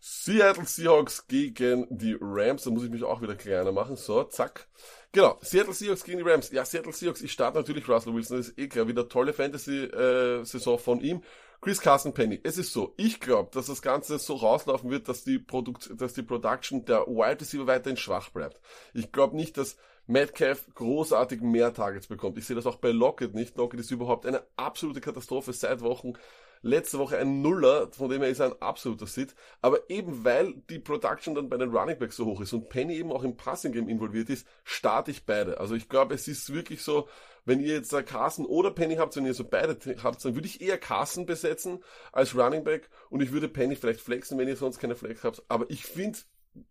[0.00, 2.64] Seattle Seahawks gegen die Rams.
[2.64, 3.96] Da muss ich mich auch wieder kleiner machen.
[3.96, 4.68] So, zack.
[5.12, 6.50] Genau, Seattle Seahawks gegen die Rams.
[6.50, 8.38] Ja, Seattle Seahawks, ich starte natürlich Russell Wilson.
[8.38, 8.88] Das ist eh klar.
[8.88, 11.22] Wieder tolle Fantasy-Saison äh, von ihm.
[11.60, 12.40] Chris Carson Penny.
[12.44, 16.14] Es ist so, ich glaube, dass das Ganze so rauslaufen wird, dass die, Produkt, dass
[16.14, 18.60] die Production der Wide Receiver weiterhin schwach bleibt.
[18.94, 19.76] Ich glaube nicht, dass
[20.08, 22.38] Metcalf großartig mehr Targets bekommt.
[22.38, 23.58] Ich sehe das auch bei Lockett nicht.
[23.58, 26.14] Lockett ist überhaupt eine absolute Katastrophe seit Wochen.
[26.62, 29.34] Letzte Woche ein Nuller, von dem er ist ein absoluter Sit.
[29.60, 32.96] Aber eben weil die Production dann bei den Running Backs so hoch ist und Penny
[32.96, 35.60] eben auch im Passing Game involviert ist, starte ich beide.
[35.60, 37.06] Also ich glaube, es ist wirklich so,
[37.44, 40.62] wenn ihr jetzt Carson oder Penny habt, wenn ihr so beide habt, dann würde ich
[40.62, 44.78] eher Carson besetzen als Running Back und ich würde Penny vielleicht flexen, wenn ihr sonst
[44.78, 45.42] keine Flex habt.
[45.48, 46.18] Aber ich finde,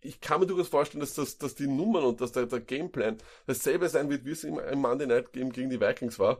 [0.01, 3.17] ich kann mir durchaus vorstellen, dass, das, dass die Nummern und dass der, der Gameplan
[3.45, 6.39] dasselbe sein wird, wie es im, im Monday Night Game gegen die Vikings war.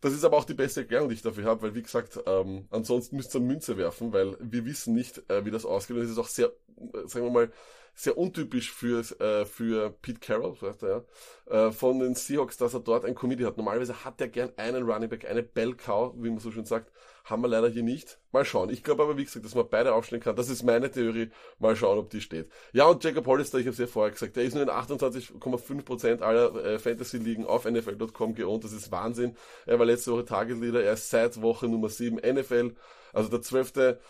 [0.00, 2.66] Das ist aber auch die beste Erklärung, die ich dafür habe, weil wie gesagt, ähm,
[2.70, 5.96] ansonsten müsst ihr Münze werfen, weil wir wissen nicht, äh, wie das ausgeht.
[5.96, 7.52] Und es ist auch sehr, äh, sagen wir mal,
[7.94, 11.04] sehr untypisch für, äh, für Pete Carroll, so heißt er
[11.50, 13.56] ja, äh, von den Seahawks, dass er dort ein Committee hat.
[13.56, 16.90] Normalerweise hat er gern einen Running Back, eine Bell Cow, wie man so schön sagt.
[17.24, 18.18] Haben wir leider hier nicht.
[18.32, 18.68] Mal schauen.
[18.68, 20.36] Ich glaube aber, wie gesagt, dass man beide aufstellen kann.
[20.36, 21.30] Das ist meine Theorie.
[21.58, 22.50] Mal schauen, ob die steht.
[22.74, 26.20] Ja, und Jacob Hollister, ich habe es ja vorher gesagt, der ist nur in 28,5%
[26.20, 28.64] aller äh, Fantasy-Ligen auf NFL.com geohnt.
[28.64, 29.36] Das ist Wahnsinn.
[29.64, 30.82] Er war letzte Woche Target-Leader.
[30.82, 32.74] Er ist seit Woche Nummer 7 NFL.
[33.14, 34.00] Also der zwölfte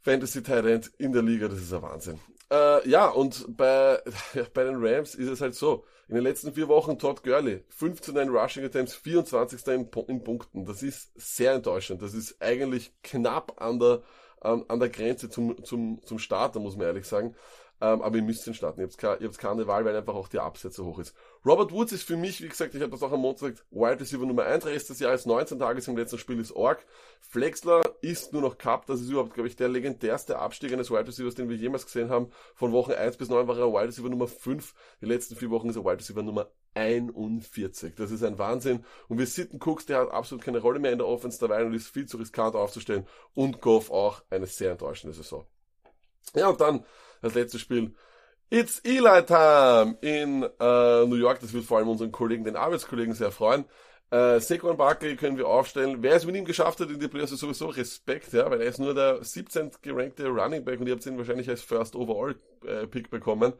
[0.00, 1.48] Fantasy Talent in der Liga.
[1.48, 2.20] Das ist ein Wahnsinn.
[2.50, 4.00] Äh, ja, und bei,
[4.54, 5.84] bei den Rams ist es halt so.
[6.08, 9.66] In den letzten vier Wochen Todd Gurley, 15 Rushing Attempts, 24.
[9.66, 10.64] In, in, Punkten.
[10.64, 12.00] Das ist sehr enttäuschend.
[12.00, 14.02] Das ist eigentlich knapp an der,
[14.40, 17.34] an, an der Grenze zum, zum, zum Starter, muss man ehrlich sagen.
[17.80, 18.80] Ähm, aber ihr müsst den starten.
[18.80, 21.14] Ihr habt, keine, ihr habt keine Wahl, weil einfach auch die Absätze hoch ist.
[21.44, 24.00] Robert Woods ist für mich, wie gesagt, ich habe das auch am Montag gesagt, Wide
[24.00, 26.86] Receiver Nummer 1, Rest des Jahres, 19 Tage im letzten Spiel ist Org.
[27.20, 31.06] Flexler ist nur noch Cup, das ist überhaupt, glaube ich, der legendärste Abstieg eines Wide
[31.06, 32.30] Receivers, den wir jemals gesehen haben.
[32.54, 34.74] Von Wochen 1 bis 9 war er Wide Receiver Nummer 5.
[35.02, 37.94] Die letzten vier Wochen ist er Wide Receiver Nummer 41.
[37.94, 38.84] Das ist ein Wahnsinn.
[39.08, 41.74] Und wir sitten Cooks, der hat absolut keine Rolle mehr in der Offense dabei und
[41.74, 43.06] ist viel zu riskant aufzustellen.
[43.34, 45.46] Und Goff auch eine sehr enttäuschende Saison.
[46.34, 46.84] Ja, und dann
[47.22, 47.94] das letzte Spiel
[48.48, 51.40] It's Eli Time in äh, New York.
[51.40, 53.64] Das wird vor allem unseren Kollegen, den Arbeitskollegen sehr freuen.
[54.10, 56.02] Äh, Saquon Barkley können wir aufstellen.
[56.02, 58.68] Wer es mit ihm geschafft hat in die Playoffs, ist sowieso Respekt, ja, weil er
[58.68, 59.72] ist nur der 17.
[59.82, 63.52] gerankte Running Back und ihr habt ihn wahrscheinlich als First Overall äh, Pick bekommen.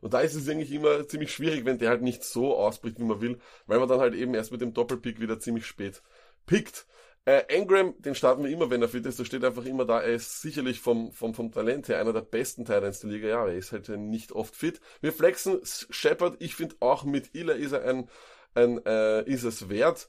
[0.00, 3.04] Und da ist es eigentlich immer ziemlich schwierig, wenn der halt nicht so ausbricht, wie
[3.04, 6.02] man will, weil man dann halt eben erst mit dem Doppelpick wieder ziemlich spät
[6.46, 6.86] pickt.
[7.24, 9.18] Äh, Engram, den starten wir immer, wenn er fit ist.
[9.18, 10.00] Der steht einfach immer da.
[10.00, 13.28] Er ist sicherlich vom, vom, vom Talent her einer der besten Titans der Liga.
[13.28, 14.80] Ja, er ist halt nicht oft fit.
[15.00, 16.36] Wir flexen Shepard.
[16.40, 18.08] Ich finde auch mit Ila ist er ein,
[18.54, 20.08] ein äh, ist es wert.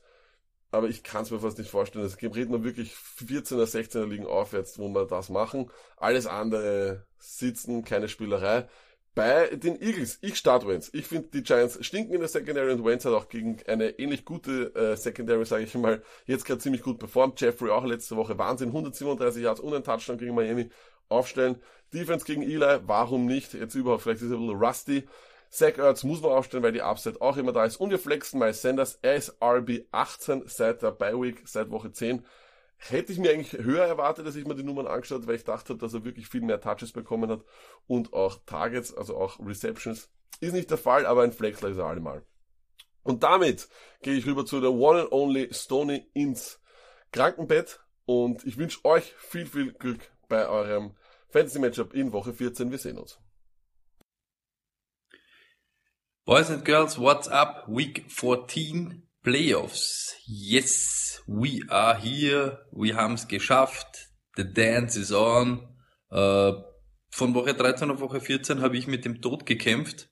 [0.71, 2.03] Aber ich kann es mir fast nicht vorstellen.
[2.03, 5.69] Es reden wir wirklich 14er, 16er Ligen aufwärts, wo wir das machen.
[5.97, 8.67] Alles andere sitzen, keine Spielerei.
[9.15, 10.89] Bei den Eagles, ich starte Wentz.
[10.91, 14.25] Ich finde, die Giants stinken in der Secondary und Wentz hat auch gegen eine ähnlich
[14.25, 17.39] gute äh, Secondary, sage ich mal, jetzt gerade ziemlich gut performt.
[17.39, 20.71] Jeffrey auch letzte Woche Wahnsinn, 137 Yards und ein Touchdown gegen Miami
[21.09, 21.61] aufstellen.
[21.93, 23.53] Defense gegen Eli, warum nicht?
[23.53, 25.03] Jetzt überhaupt, vielleicht ist er ein bisschen rusty.
[25.51, 27.77] Zach Ertz muss man aufstellen, weil die Upside auch immer da ist.
[27.77, 28.97] Und wir flexen Miles Sanders.
[29.03, 32.25] Er ist RB 18 seit der Bye Week, seit Woche 10
[32.89, 35.75] hätte ich mir eigentlich höher erwartet, dass ich mir die Nummern angeschaut, weil ich dachte,
[35.75, 37.43] dass er wirklich viel mehr Touches bekommen hat
[37.87, 40.09] und auch Targets, also auch Receptions.
[40.39, 42.25] Ist nicht der Fall, aber ein Flexler ist er allemal.
[43.03, 43.69] Und damit
[44.01, 46.59] gehe ich rüber zu der One and Only Stony ins
[47.11, 50.95] Krankenbett und ich wünsche euch viel, viel Glück bei eurem
[51.29, 52.71] Fantasy Matchup in Woche 14.
[52.71, 53.19] Wir sehen uns.
[56.25, 57.65] Boys and Girls, what's up?
[57.67, 60.17] Week 14 Playoffs.
[60.25, 62.65] Yes, we are here.
[62.73, 64.09] Wir haben es geschafft.
[64.35, 65.61] The dance is on.
[66.11, 66.51] Äh,
[67.09, 70.09] von Woche 13 auf Woche 14 habe ich mit dem Tod gekämpft,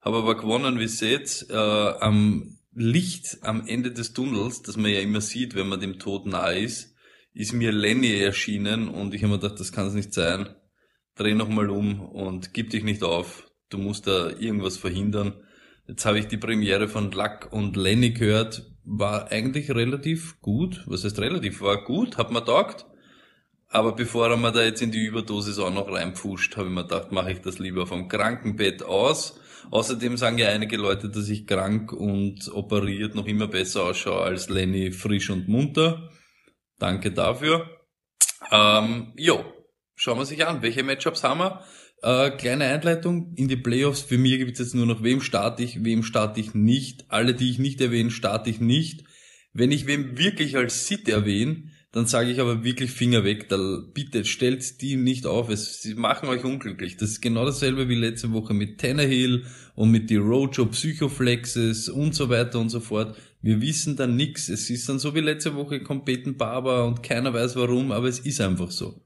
[0.00, 5.00] habe aber gewonnen, wie seht, äh, am Licht am Ende des Tunnels, das man ja
[5.00, 6.96] immer sieht, wenn man dem Tod nahe ist,
[7.34, 10.48] ist mir Lenny erschienen und ich habe mir gedacht, das kann es nicht sein.
[11.14, 13.48] Dreh nochmal um und gib dich nicht auf.
[13.68, 15.44] Du musst da irgendwas verhindern.
[15.88, 20.82] Jetzt habe ich die Premiere von Luck und Lenny gehört, war eigentlich relativ gut.
[20.86, 21.62] Was heißt relativ?
[21.62, 22.84] War gut, hat mir taugt.
[23.70, 26.82] Aber bevor er mir da jetzt in die Überdosis auch noch reinpfuscht, habe ich mir
[26.82, 29.40] gedacht, mache ich das lieber vom Krankenbett aus.
[29.70, 34.50] Außerdem sagen ja einige Leute, dass ich krank und operiert noch immer besser ausschaue als
[34.50, 36.10] Lenny frisch und munter.
[36.78, 37.68] Danke dafür.
[38.50, 39.42] Ähm, jo,
[39.94, 41.64] schauen wir sich an, welche Matchups haben wir.
[42.02, 44.02] Äh, kleine Einleitung in die Playoffs.
[44.02, 47.06] Für mich gibt es jetzt nur noch, wem starte ich, wem starte ich nicht.
[47.08, 49.04] Alle, die ich nicht erwähne, starte ich nicht.
[49.52, 53.48] Wenn ich wem wirklich als Sit erwähne, dann sage ich aber wirklich Finger weg.
[53.48, 55.48] Da, bitte stellt die nicht auf.
[55.48, 56.96] Es, sie machen euch unglücklich.
[56.96, 62.14] Das ist genau dasselbe wie letzte Woche mit Tannehill und mit die Rojo Psychoflexes und
[62.14, 63.16] so weiter und so fort.
[63.40, 64.48] Wir wissen dann nix.
[64.48, 68.06] Es ist dann so wie letzte Woche kommt Peyton Barber und keiner weiß warum, aber
[68.06, 69.02] es ist einfach so.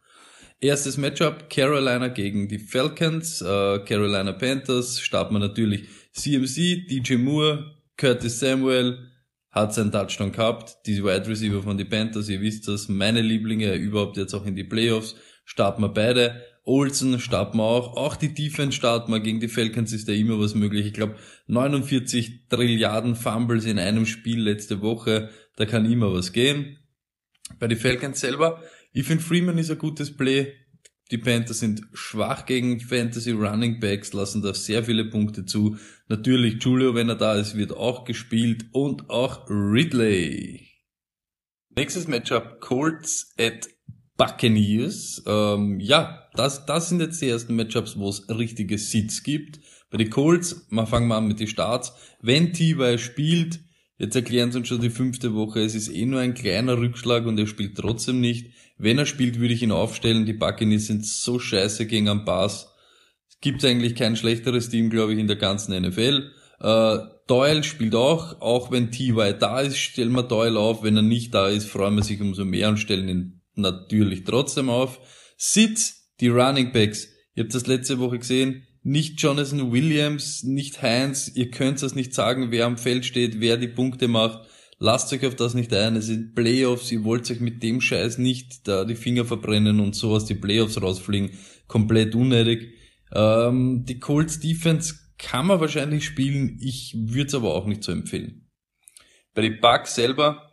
[0.63, 7.75] Erstes Matchup Carolina gegen die Falcons, äh, Carolina Panthers, starten wir natürlich CMC, DJ Moore,
[7.97, 9.11] Curtis Samuel,
[9.51, 13.75] hat seinen Touchdown gehabt, die Wide Receiver von die Panthers, ihr wisst das, meine Lieblinge,
[13.75, 16.41] überhaupt jetzt auch in die Playoffs, starten wir beide.
[16.63, 20.39] Olsen starten wir auch, auch die Defense starten wir, gegen die Falcons ist ja immer
[20.39, 20.87] was möglich.
[20.87, 21.17] Ich glaube
[21.49, 26.79] 49 Trilliarden Fumbles in einem Spiel letzte Woche, da kann immer was gehen.
[27.59, 30.55] Bei den Falcons selber, ich finde Freeman ist ein gutes Play.
[31.11, 35.77] Die Panthers sind schwach gegen Fantasy Running Backs, lassen da sehr viele Punkte zu.
[36.09, 40.69] Natürlich Julio, wenn er da ist, wird auch gespielt und auch Ridley.
[41.77, 43.69] Nächstes Matchup Colts at
[44.17, 45.23] Buccaneers.
[45.27, 49.61] Ähm, ja, das, das sind jetzt die ersten Matchups, wo es richtige Sits gibt.
[49.91, 51.93] Bei den Colts, mal fangen wir an mit den Starts.
[52.21, 52.99] Wenn T.Y.
[52.99, 53.61] spielt,
[53.99, 57.27] jetzt erklären sie uns schon die fünfte Woche, es ist eh nur ein kleiner Rückschlag
[57.27, 58.53] und er spielt trotzdem nicht.
[58.83, 60.27] Wenn er spielt, würde ich ihn aufstellen.
[60.27, 62.75] Die Buccaneers sind so scheiße gegen am Pass.
[63.29, 66.33] Es gibt eigentlich kein schlechteres Team, glaube ich, in der ganzen NFL.
[66.59, 69.39] Äh, Doyle spielt auch, auch wenn T.Y.
[69.39, 70.83] da ist, stellen wir Doyle auf.
[70.83, 74.69] Wenn er nicht da ist, freuen wir sich umso mehr und stellen ihn natürlich trotzdem
[74.69, 74.99] auf.
[75.37, 77.07] Sitz, die Running Backs.
[77.37, 78.67] Ihr habt das letzte Woche gesehen.
[78.83, 81.31] Nicht Jonathan Williams, nicht Heinz.
[81.33, 84.41] Ihr könnt das nicht sagen, wer am Feld steht, wer die Punkte macht.
[84.85, 85.95] Lasst euch auf das nicht ein.
[85.95, 86.91] Es sind Playoffs.
[86.91, 90.35] Ihr wollt euch mit dem Scheiß nicht da die Finger verbrennen und so aus die
[90.35, 91.31] Playoffs rausfliegen.
[91.69, 92.75] Komplett unnötig.
[93.15, 96.59] Ähm, die Colts Defense kann man wahrscheinlich spielen.
[96.61, 98.51] Ich würde es aber auch nicht so empfehlen.
[99.35, 100.51] Bei den Bucks selber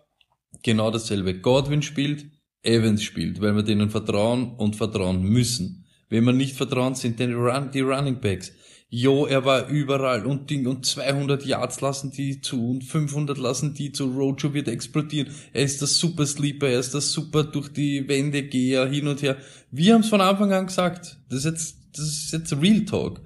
[0.61, 1.39] genau dasselbe.
[1.39, 2.27] Godwin spielt,
[2.61, 5.87] Evans spielt, weil wir denen vertrauen und vertrauen müssen.
[6.07, 8.51] Wenn wir nicht vertrauen, sind Run, die Running Backs.
[8.91, 13.75] Jo, er war überall und Ding und 200 Yards lassen die zu und 500 lassen
[13.75, 14.05] die zu.
[14.05, 15.29] Rojo wird explodieren.
[15.53, 19.21] Er ist das Super Sleeper, er ist das Super durch die Wände Geher hin und
[19.21, 19.37] her.
[19.69, 21.19] Wir haben es von Anfang an gesagt.
[21.29, 23.21] Das ist jetzt, das ist jetzt Real Talk.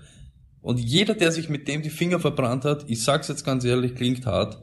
[0.61, 3.95] Und jeder, der sich mit dem die Finger verbrannt hat, ich sag's jetzt ganz ehrlich,
[3.95, 4.61] klingt hart,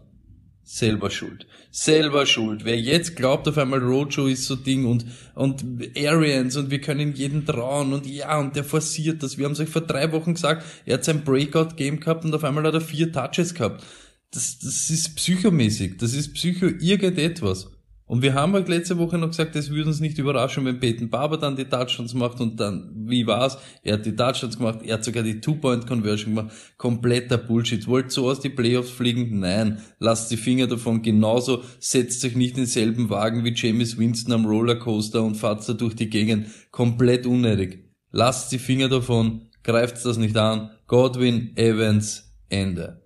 [0.72, 1.46] selber schuld.
[1.72, 2.64] Selber schuld.
[2.64, 5.04] Wer jetzt glaubt auf einmal Rojo ist so Ding und,
[5.34, 5.64] und
[5.96, 9.36] Arians und wir können jeden trauen und ja, und der forciert das.
[9.36, 12.44] Wir haben es euch vor drei Wochen gesagt, er hat sein Breakout-Game gehabt und auf
[12.44, 13.82] einmal hat er vier Touches gehabt.
[14.30, 15.98] Das, das ist psychomäßig.
[15.98, 17.68] Das ist psycho irgendetwas.
[18.10, 21.10] Und wir haben halt letzte Woche noch gesagt, es würde uns nicht überraschen, wenn Peyton
[21.10, 23.56] Barber dann die Touchdowns macht und dann, wie war's?
[23.84, 26.52] Er hat die Touchdowns gemacht, er hat sogar die Two-Point-Conversion gemacht.
[26.76, 27.86] Kompletter Bullshit.
[27.86, 29.38] Wollt so aus die Playoffs fliegen?
[29.38, 29.78] Nein.
[30.00, 31.02] Lasst die Finger davon.
[31.02, 35.74] Genauso setzt euch nicht in denselben Wagen wie James Winston am Rollercoaster und fahrt da
[35.74, 36.48] durch die Gegend.
[36.72, 37.92] Komplett unnötig.
[38.10, 39.42] Lasst die Finger davon.
[39.62, 40.70] Greift das nicht an.
[40.88, 42.99] Godwin, Evans, Ende.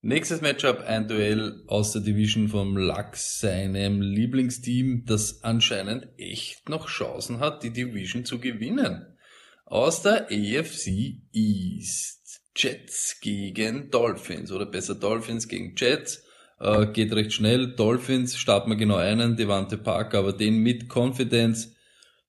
[0.00, 6.86] Nächstes Matchup, ein Duell aus der Division vom Lux, seinem Lieblingsteam, das anscheinend echt noch
[6.86, 9.18] Chancen hat, die Division zu gewinnen.
[9.64, 12.42] Aus der AFC East.
[12.54, 16.22] Jets gegen Dolphins, oder besser Dolphins gegen Jets.
[16.60, 17.74] Äh, geht recht schnell.
[17.74, 21.74] Dolphins starten wir genau einen, Devante Parker, aber den mit Confidence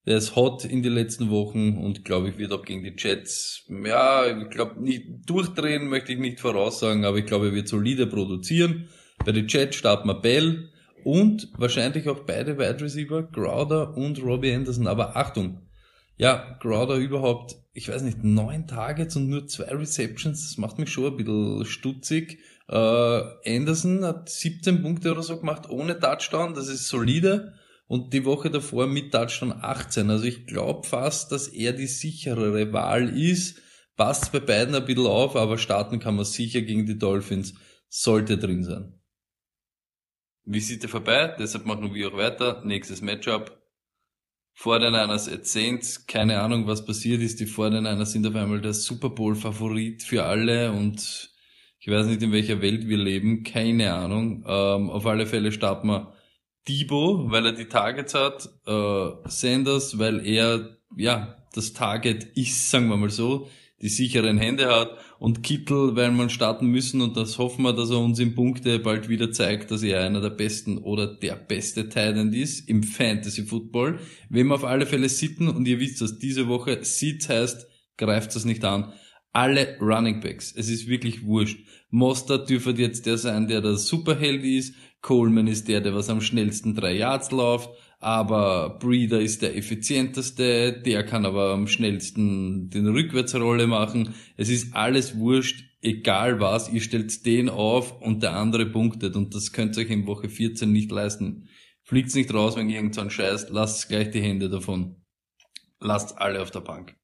[0.06, 3.66] der ist hot in den letzten Wochen und glaube ich wird auch gegen die Jets,
[3.70, 8.08] ja, ich glaube nicht durchdrehen möchte ich nicht voraussagen, aber ich glaube er wird solide
[8.08, 8.90] produzieren.
[9.26, 10.70] Bei den Jets starten wir Bell
[11.04, 14.88] und wahrscheinlich auch beide Wide Receiver, Crowder und Robbie Anderson.
[14.88, 15.68] Aber Achtung,
[16.18, 20.90] ja, Crowder überhaupt, ich weiß nicht, neun Targets und nur zwei Receptions, das macht mich
[20.90, 22.40] schon ein bisschen stutzig.
[22.68, 27.54] Äh, Anderson hat 17 Punkte oder so gemacht ohne Touchdown, das ist solide
[27.89, 30.12] und die Woche davor mit Touchdown 18.
[30.12, 33.62] Also ich glaube fast, dass er die sicherere Wahl ist.
[33.97, 37.56] Passt bei beiden ein bisschen auf, aber starten kann man sicher gegen die Dolphins.
[37.89, 38.93] Sollte drin sein.
[40.45, 42.62] Visite vorbei, deshalb machen wir auch weiter.
[42.63, 43.60] Nächstes Matchup.
[44.54, 46.06] Vor den Niners at Saints.
[46.06, 47.39] Keine Ahnung, was passiert ist.
[47.39, 51.32] Die Vor den Niners sind auf einmal der Super Bowl Favorit für alle und
[51.80, 53.43] ich weiß nicht, in welcher Welt wir leben.
[53.43, 54.43] Keine Ahnung.
[54.47, 56.13] Ähm, auf alle Fälle starten wir
[56.67, 62.89] Debo, weil er die Targets hat, äh, Sanders, weil er ja das Target ist, sagen
[62.89, 63.48] wir mal so,
[63.82, 67.89] die sicheren Hände hat und Kittel, weil man starten müssen und das hoffen wir, dass
[67.89, 71.88] er uns in Punkte bald wieder zeigt, dass er einer der besten oder der beste
[71.88, 74.00] Titan ist im Fantasy Football.
[74.30, 77.67] Wir auf alle Fälle sitten und ihr wisst, dass diese Woche Sitz heißt,
[77.98, 78.93] greift das nicht an.
[79.32, 80.54] Alle Running Backs.
[80.56, 81.60] Es ist wirklich wurscht.
[81.91, 84.74] Mostert dürfte jetzt der sein, der der Superheld ist.
[85.02, 90.74] Coleman ist der, der was am schnellsten drei Yards läuft, aber Breeder ist der effizienteste,
[90.74, 94.14] der kann aber am schnellsten den Rückwärtsrolle machen.
[94.36, 99.34] Es ist alles wurscht, egal was, ihr stellt den auf und der andere punktet und
[99.34, 101.48] das könnt ihr euch in Woche 14 nicht leisten.
[101.84, 104.96] Fliegt's nicht raus, wenn irgend so ein Scheiß, lasst gleich die Hände davon.
[105.80, 106.96] Lasst alle auf der Bank.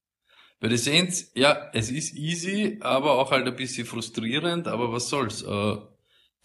[0.60, 5.10] Bei den Saints, ja, es ist easy, aber auch halt ein bisschen frustrierend, aber was
[5.10, 5.42] soll's.
[5.44, 5.78] Äh,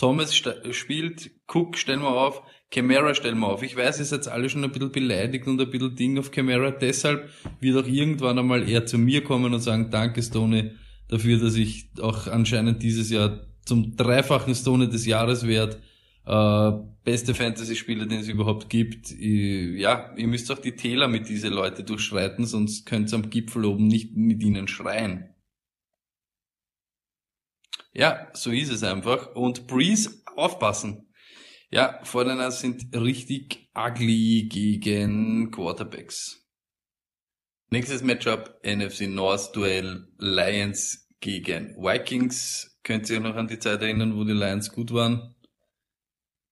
[0.00, 3.62] Thomas spielt, Cook stellen wir auf, Camara stellen wir auf.
[3.62, 6.70] Ich weiß, ihr seid alle schon ein bisschen beleidigt und ein bisschen Ding auf Camara,
[6.70, 7.28] deshalb
[7.60, 10.74] wird auch irgendwann einmal er zu mir kommen und sagen, danke Stone
[11.08, 15.82] dafür, dass ich auch anscheinend dieses Jahr zum dreifachen Stone des Jahres werde.
[16.24, 16.72] Äh,
[17.04, 19.10] beste Fantasy-Spieler, den es überhaupt gibt.
[19.10, 23.28] Ich, ja, ihr müsst auch die Täler mit diese Leute durchschreiten, sonst könnt ihr am
[23.28, 25.28] Gipfel oben nicht mit ihnen schreien.
[27.92, 29.34] Ja, so ist es einfach.
[29.34, 31.12] Und Breeze, aufpassen.
[31.70, 36.40] Ja, Fortiners sind richtig ugly gegen Quarterbacks.
[37.70, 42.78] Nächstes Matchup, NFC North Duell Lions gegen Vikings.
[42.82, 45.36] Könnt ihr euch noch an die Zeit erinnern, wo die Lions gut waren?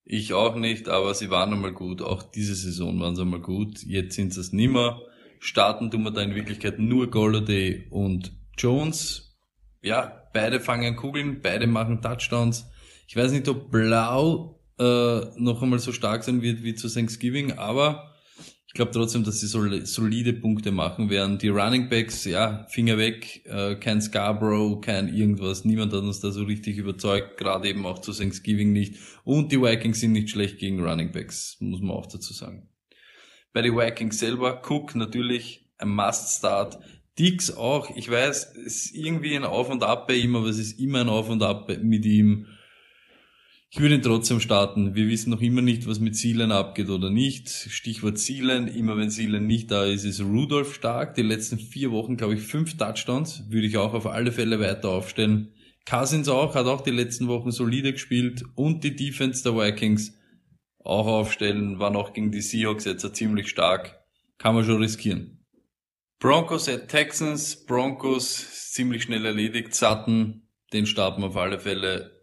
[0.04, 2.00] Ich auch nicht, aber sie waren einmal gut.
[2.02, 3.82] Auch diese Saison waren sie einmal gut.
[3.82, 5.02] Jetzt sind sie es nimmer.
[5.40, 9.36] Starten tun wir da in Wirklichkeit nur Golladay und Jones.
[9.82, 12.66] Ja, beide fangen Kugeln, beide machen Touchdowns.
[13.06, 17.52] Ich weiß nicht, ob Blau äh, noch einmal so stark sein wird wie zu Thanksgiving,
[17.52, 18.14] aber
[18.68, 21.38] ich glaube trotzdem, dass sie solide Punkte machen werden.
[21.38, 25.64] Die Running Backs, ja, Finger weg, äh, kein Scarborough, kein irgendwas.
[25.64, 28.96] Niemand hat uns da so richtig überzeugt, gerade eben auch zu Thanksgiving nicht.
[29.24, 32.68] Und die Vikings sind nicht schlecht gegen Running Backs, muss man auch dazu sagen.
[33.54, 36.78] Bei den Vikings selber, Cook natürlich ein Must-Start.
[37.18, 40.58] Dix auch, ich weiß, es ist irgendwie ein Auf und Ab bei ihm, aber es
[40.58, 42.46] ist immer ein Auf und Ab mit ihm.
[43.70, 44.94] Ich würde ihn trotzdem starten.
[44.94, 47.50] Wir wissen noch immer nicht, was mit Zielen abgeht oder nicht.
[47.50, 48.66] Stichwort Zielen.
[48.66, 51.14] Immer wenn Zielen nicht da ist, ist Rudolf stark.
[51.16, 53.44] Die letzten vier Wochen, glaube ich, fünf Touchdowns.
[53.50, 55.52] Würde ich auch auf alle Fälle weiter aufstellen.
[55.84, 58.42] Cousins auch, hat auch die letzten Wochen solide gespielt.
[58.54, 60.14] Und die Defense der Vikings
[60.82, 61.78] auch aufstellen.
[61.78, 64.02] War noch gegen die Seahawks jetzt ziemlich stark.
[64.38, 65.37] Kann man schon riskieren.
[66.18, 67.64] Broncos at Texans.
[67.66, 69.74] Broncos ziemlich schnell erledigt.
[69.74, 72.18] Sutton, den starten wir auf alle Fälle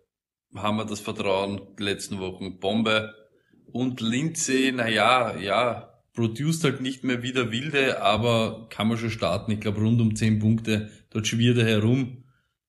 [0.55, 3.13] haben wir das Vertrauen die letzten Wochen Bombe.
[3.71, 9.51] Und Lindsay, naja, ja, produced halt nicht mehr wieder wilde, aber kann man schon starten.
[9.51, 10.89] Ich glaube rund um 10 Punkte.
[11.09, 12.24] Dort schwirrt er herum.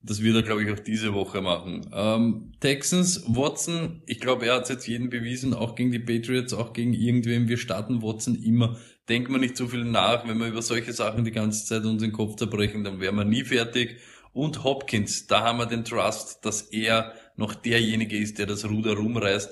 [0.06, 1.90] Das wird er, glaube ich, auch diese Woche machen.
[1.92, 6.72] Ähm, Texans, Watson, ich glaube, er hat jetzt jeden bewiesen, auch gegen die Patriots, auch
[6.72, 7.48] gegen irgendwem.
[7.48, 8.78] Wir starten Watson immer.
[9.08, 10.26] Denkt man nicht so viel nach.
[10.28, 13.24] Wenn wir über solche Sachen die ganze Zeit uns den Kopf zerbrechen, dann wären wir
[13.24, 13.96] nie fertig.
[14.32, 18.94] Und Hopkins, da haben wir den Trust, dass er noch derjenige ist, der das Ruder
[18.94, 19.50] rumreißt.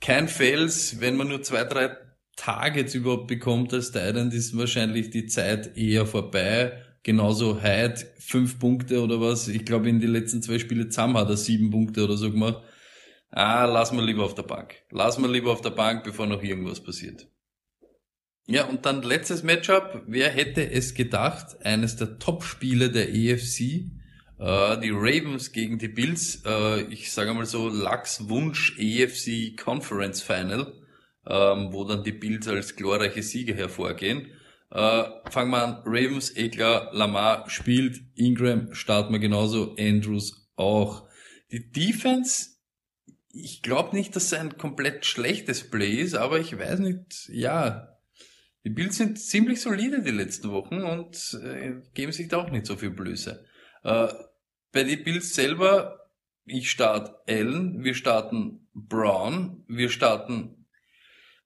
[0.00, 1.96] Kein Fels, wenn man nur zwei, drei
[2.36, 6.85] Targets überhaupt bekommt als Titan, ist wahrscheinlich die Zeit eher vorbei.
[7.06, 9.46] Genauso Hyde, fünf Punkte oder was.
[9.46, 12.64] Ich glaube, in die letzten zwei Spiele zusammen hat er sieben Punkte oder so gemacht.
[13.30, 14.74] Ah, lass mal lieber auf der Bank.
[14.90, 17.28] Lass mal lieber auf der Bank, bevor noch irgendwas passiert.
[18.46, 20.02] Ja, und dann letztes Matchup.
[20.08, 21.64] Wer hätte es gedacht?
[21.64, 23.60] Eines der Top-Spiele der EFC.
[24.40, 30.22] Äh, die Ravens gegen die Bills, äh, ich sage mal so, Lachs Wunsch EFC Conference
[30.22, 30.72] Final,
[31.24, 34.26] ähm, wo dann die Bills als glorreiche Sieger hervorgehen.
[34.70, 41.08] Äh, fangen wir an, Ravens, Eklar, Lamar spielt, Ingram starten wir genauso, Andrews auch.
[41.52, 42.56] Die Defense,
[43.30, 47.96] ich glaube nicht, dass es ein komplett schlechtes Play ist, aber ich weiß nicht, ja,
[48.64, 52.66] die Bills sind ziemlich solide die letzten Wochen und äh, geben sich da auch nicht
[52.66, 53.44] so viel Blöße.
[53.84, 54.08] Äh,
[54.72, 56.10] bei den Bills selber,
[56.44, 60.65] ich starte Allen, wir starten Brown, wir starten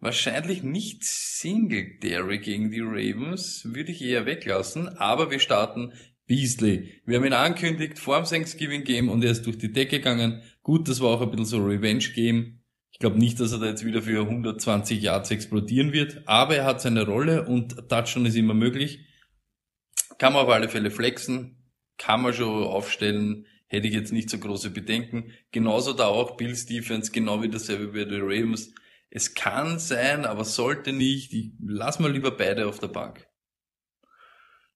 [0.01, 5.93] wahrscheinlich nicht Singletary gegen die Ravens, würde ich eher weglassen, aber wir starten
[6.27, 7.01] Beasley.
[7.07, 10.43] Wir haben ihn angekündigt vor dem Thanksgiving Game und er ist durch die Decke gegangen.
[10.63, 12.61] Gut, das war auch ein bisschen so Revenge Game.
[12.93, 16.65] Ich glaube nicht, dass er da jetzt wieder für 120 Yards explodieren wird, aber er
[16.65, 19.07] hat seine Rolle und Touchdown ist immer möglich.
[20.19, 21.57] Kann man auf alle Fälle flexen
[22.01, 25.33] kann man schon aufstellen, hätte ich jetzt nicht so große Bedenken.
[25.53, 28.73] Genauso da auch Bills Defense, genau wie dasselbe bei den Ravens.
[29.11, 31.33] Es kann sein, aber sollte nicht.
[31.33, 33.27] Ich lass mal lieber beide auf der Bank.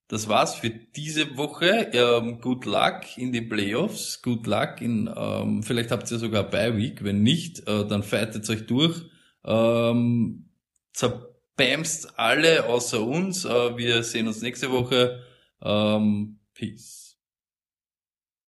[0.09, 1.91] Das war's für diese Woche.
[1.93, 4.21] Ähm, good luck in den Playoffs.
[4.23, 7.03] Good luck in, ähm, vielleicht habt ihr sogar Bye Week.
[7.05, 9.03] Wenn nicht, äh, dann fightet euch durch.
[9.45, 10.51] Ähm,
[10.93, 13.45] zerbämst alle außer uns.
[13.45, 15.23] Äh, wir sehen uns nächste Woche.
[15.63, 17.04] Ähm, peace.